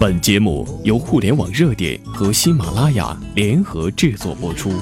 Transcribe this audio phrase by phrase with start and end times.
[0.00, 4.72] 本节目由互联网热点和喜马拉雅联合制作播出。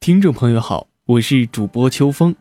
[0.00, 2.34] 听众朋友好，我是主播秋风。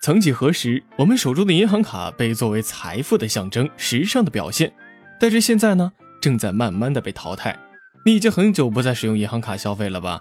[0.00, 4.72] 曾几何时，我们手中的银行卡被作为财富的象征、时尚的表现，
[5.18, 5.90] 但是现在呢，
[6.22, 7.58] 正在慢慢的被淘汰。
[8.06, 10.20] 你已经很久不再使用银行卡消费了吧？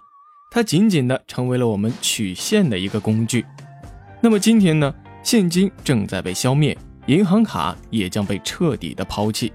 [0.50, 3.46] 它仅仅的成为了我们取现的一个工具。
[4.22, 4.96] 那么今天呢？
[5.24, 9.52] 现金正在被消灭，银行卡也将被彻底的抛弃。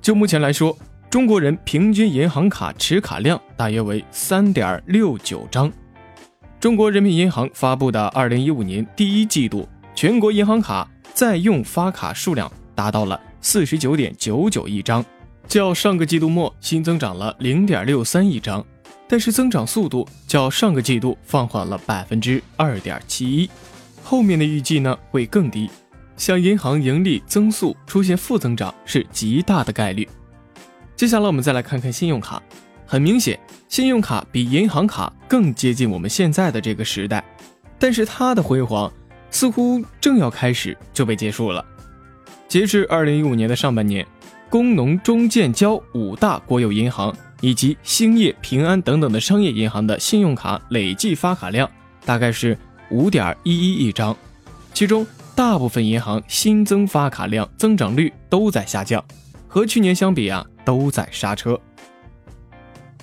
[0.00, 0.76] 就目前来说，
[1.10, 5.72] 中国人平均银行卡持卡量大约为三点六九张。
[6.60, 15.04] 中国人民银行发布的二零一五年第一季度全国银行卡在用发卡数量达到了四十九点九九亿张，
[15.46, 18.64] 较上个季度末新增长了零点六三亿张，
[19.08, 23.50] 但是增长速度较上个季度放缓了百分之二点七一。
[24.08, 25.68] 后面的预计呢会更低，
[26.16, 30.08] 像银行盈利增速出现负增长是极大的概率。
[30.94, 32.40] 接下来我们再来看看信用卡，
[32.86, 33.36] 很明显，
[33.68, 37.24] 信用卡比银行卡更接近我们现在的这个时代，
[37.80, 38.92] 但是它的辉煌
[39.32, 41.64] 似乎正要开始就被结束了。
[42.46, 44.06] 截至二零一五年的上半年，
[44.48, 51.68] 工农中建交五大国有银行以及兴业平安等等的商业银行的信用卡累计发卡量
[52.04, 52.56] 大概是。
[52.90, 54.16] 五点一一亿张，
[54.72, 59.04] 其中大部分银行新增发卡量增长率都在下降，
[59.48, 61.60] 和去年相比啊，都在刹车。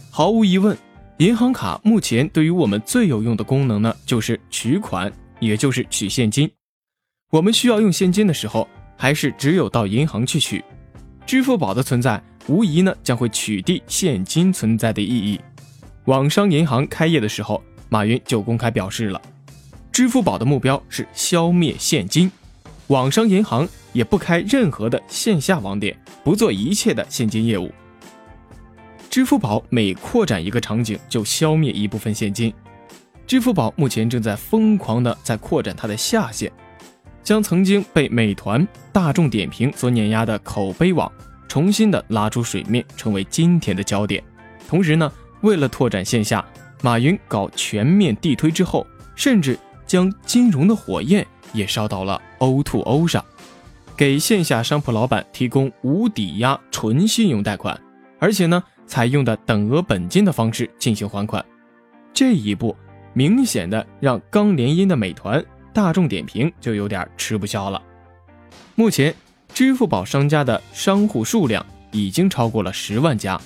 [0.10, 0.78] 毫无疑问，
[1.18, 6.50] 银行卡目前对于我们最有用的功能呢，就是取款，也就是取现金。
[7.32, 10.64] 我们需要用现金的时候，还是只有到银行去取。
[11.26, 15.40] 支付宝的存在，无疑呢将会取缔现金存在的意义。
[16.06, 19.22] 网商银行开业的时候，马云就公开表示了。
[19.94, 22.32] 支付宝的目标是消灭现金，
[22.88, 27.72] 网商银行也不开任何的线下网点，不做一切的现金业务。
[29.08, 32.52] 支付宝每扩展一个场景，就消灭一部分现金。
[33.28, 36.52] 支付宝目前正在疯狂的在扩展它的下线，
[37.22, 41.10] 将曾经被美团、大众点评所碾压的口碑网
[41.48, 44.24] 重新的拉出水面，成为今天的焦点。
[44.68, 45.12] 同时呢，
[45.42, 46.44] 为了拓展线下，
[46.82, 49.56] 马云搞全面地推之后，甚至。
[49.86, 53.24] 将金融的火焰也烧到了 O2O 上，
[53.96, 57.80] 给线下商铺老板提供无抵押纯信用贷款，
[58.20, 61.44] 而且呢，采用的等额本金的方式进行还款。
[62.14, 62.76] 这一步
[63.14, 67.82] 明显的让刚联姻的美团、大众点评就有点吃不消了。
[68.76, 69.14] 目前，
[69.54, 73.40] 支付宝商家的商户数量已经超过了十万家，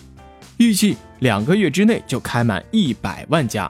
[0.58, 3.69] 预计两个月之内就开满一百万家。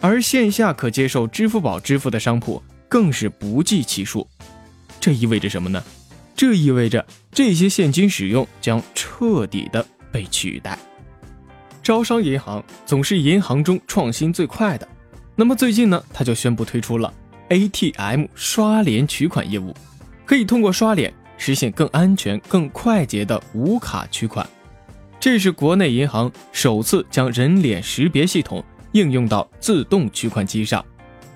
[0.00, 4.26] 而线下可接受支付宝支付的商铺更是不计其数，
[5.00, 5.82] 这意味着什么呢？
[6.36, 10.78] 这意味着这些现金使用将彻底的被取代。
[11.82, 14.86] 招商银行总是银行中创新最快的，
[15.34, 17.12] 那么最近呢，他就宣布推出了
[17.48, 19.74] ATM 刷脸取款业务，
[20.24, 24.46] 可以通过刷脸实现更安全、更快捷的无卡取款。
[25.18, 28.64] 这是国内银行首次将人脸识别系统。
[28.96, 30.82] 应用到自动取款机上，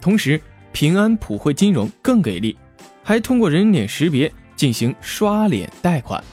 [0.00, 0.40] 同时
[0.72, 2.56] 平安普惠金融更给力，
[3.04, 6.24] 还通过人脸识别进行刷脸贷款。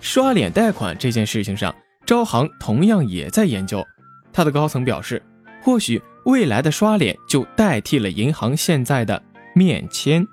[0.00, 1.74] 刷脸贷款这件事情上，
[2.06, 3.84] 招行同样也在研究。
[4.32, 5.22] 他的高层表示，
[5.62, 9.22] 或许未来的刷脸就代替了银行现在的
[9.54, 10.26] 面签。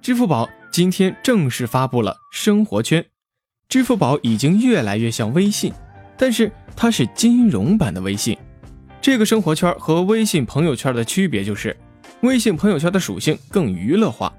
[0.00, 3.04] 支付宝今天正式发布了生活圈，
[3.68, 5.72] 支付宝已经越来越像微信。
[6.16, 8.36] 但是它是金融版的微信，
[9.00, 11.74] 这个生活圈和微信朋友圈的区别就是，
[12.20, 14.30] 微信朋友圈的属性更娱乐化，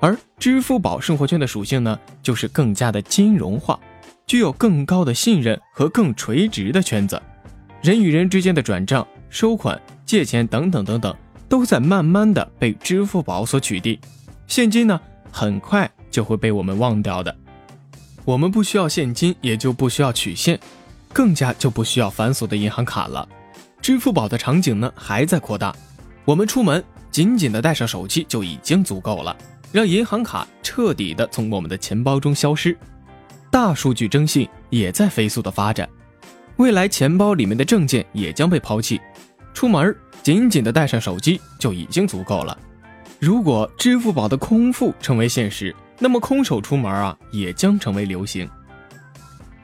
[0.00, 3.78] 而支付宝生活圈的属性呢，就是更加的金融化，
[4.26, 7.20] 具有更高的信任和更垂直的圈子，
[7.82, 11.14] 人与人之间的转账、收款、借钱等等等等，
[11.46, 13.98] 都在慢慢的被支付宝所取缔，
[14.46, 14.98] 现金呢，
[15.30, 17.36] 很快就会被我们忘掉的，
[18.24, 20.58] 我们不需要现金，也就不需要取现。
[21.12, 23.28] 更加就不需要繁琐的银行卡了，
[23.80, 25.74] 支付宝的场景呢还在扩大，
[26.24, 29.36] 我们出门紧紧的带上手机就已经足够了，
[29.70, 32.76] 让银行卡彻底的从我们的钱包中消失。
[33.50, 35.86] 大数据征信也在飞速的发展，
[36.56, 38.98] 未来钱包里面的证件也将被抛弃，
[39.52, 42.56] 出门紧紧的带上手机就已经足够了。
[43.18, 48.48] 如果支付宝的空腹成为现实，那么空手出门啊也将成为流行。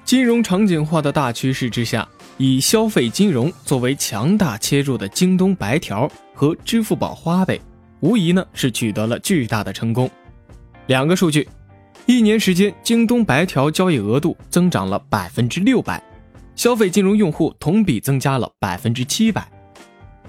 [0.09, 2.09] 金融场景化的大趋势之下，
[2.39, 7.61] 以消费金融作为强大切入的京东白条和支付宝花呗，
[8.01, 10.11] 无疑呢是取得了巨大的成功。
[10.87, 11.47] 两个数据，
[12.07, 16.03] 一年时间，京东白条交易额度增长了百分之六百，
[16.57, 19.47] 消费金融用户同比增加了百分之七百。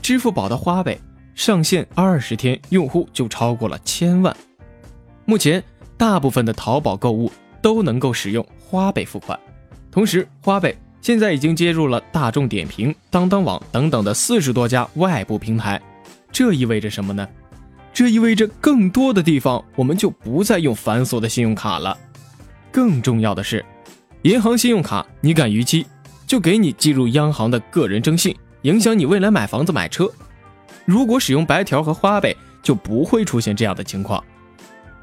[0.02, 1.00] 支付宝的花呗
[1.36, 4.36] 上线二十天，用户就超过了千万。
[5.24, 5.64] 目前，
[5.96, 9.40] 大部分的淘宝购物都能够使用花呗付款，
[9.92, 15.82] 同时，花呗现在已经接入了大众点评、当当网等等的四十多家外部平台。
[16.32, 17.28] 这意味着什么呢？
[17.92, 21.98] 这意味着更多的地方我们就不再用繁琐的信用卡了。
[22.72, 23.66] 更重要的是，
[24.22, 25.86] 银行信用卡你敢逾期，
[26.28, 30.08] 就给你记入央行的个人征信，影响你未来买房子买车。
[30.86, 34.24] 如果使用白条和花呗，就不会出现这样的情况。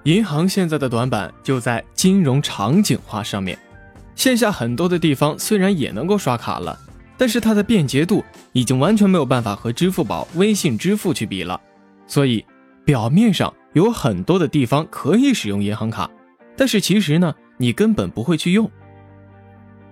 [0.04, 3.58] 银行现在的短板就在金融场景化上面，
[4.16, 6.76] 线下很多的地方虽然也能够刷卡了，
[7.16, 11.60] 但是它的便捷度已经完全没有办法和支付宝、微信支付去比了，
[12.08, 12.44] 所以。
[12.86, 16.08] 表面上有很多的地方可以使用银行卡，
[16.56, 18.70] 但是其实呢，你根本不会去用。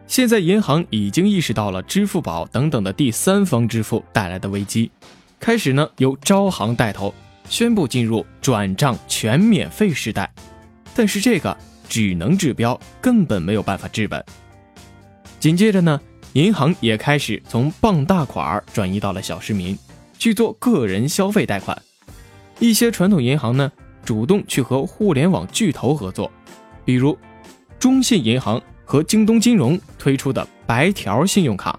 [0.07, 4.93] 现在银行已经意识到了支付宝等等的第三方支付带来的危机，
[5.41, 7.13] 开始呢由招行带头
[7.49, 10.33] 宣布进入转账全免费时代，
[10.95, 11.57] 但是这个
[11.89, 14.25] 只能治标，根本没有办法治本。
[15.41, 16.01] 紧接着呢，
[16.33, 19.79] 银行也开始从傍大款转移到了小市民，
[20.19, 21.81] 去做个人消费贷款。
[22.59, 23.71] 一些传统银行呢，
[24.05, 26.31] 主动去和互联网巨头合作，
[26.85, 27.17] 比如
[27.79, 31.79] 中信银行和京东金融推出的白条信用卡。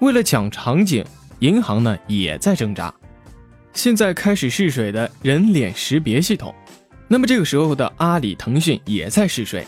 [0.00, 1.04] 为了抢场景，
[1.40, 2.92] 银行呢也在挣扎。
[3.72, 6.54] 现在开始试水的人脸识别系统，
[7.08, 9.66] 那么这个时候的阿里、腾讯也在试水。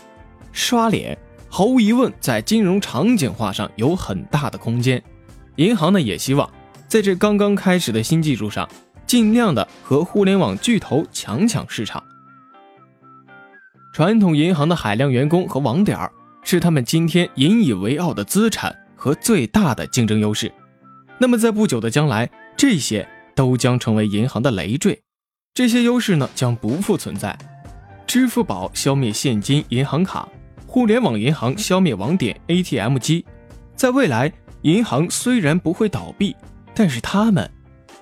[0.52, 1.17] 刷脸，
[1.49, 5.02] 毫无疑问在金融场景化上有很大的空间。
[5.56, 6.50] 银行呢也希望
[6.88, 8.69] 在这刚刚开始的新技术上。
[9.06, 12.05] 尽量的和互联网巨头抢抢市场。
[13.94, 15.99] 传统银行的海量员工和网点
[16.43, 20.52] 是他们今天引以为傲的资产和最大的竞争优势。
[21.17, 25.00] 那么在不久的将来，这些都将成为银行的累赘，
[25.58, 27.37] 这些优势呢将不复存在。
[28.06, 30.28] 支付宝消灭现金银行卡，
[30.69, 33.26] 互联网银行消灭网点 ATM 机，
[33.75, 34.32] 在未来，
[34.62, 36.37] 银行虽然不会倒闭，
[36.76, 37.50] 但是他们。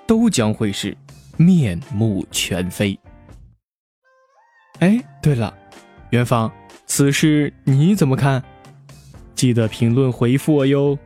[0.06, 0.94] 都将会是
[1.38, 2.96] 面目全非。
[4.80, 5.56] 哎，对了，
[6.10, 6.52] 元芳，
[6.84, 8.44] 此事你怎么看？
[9.34, 10.98] 记得评论回复我哟。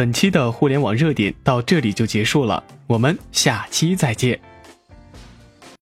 [0.00, 4.40] 本期的互联网热点到这里就结束了，我们下期再见。